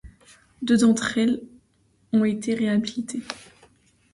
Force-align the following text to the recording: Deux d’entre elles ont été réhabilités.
Deux 0.63 0.77
d’entre 0.77 1.19
elles 1.19 1.43
ont 2.11 2.25
été 2.25 2.55
réhabilités. 2.55 3.21